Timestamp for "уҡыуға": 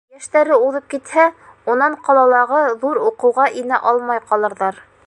3.11-3.47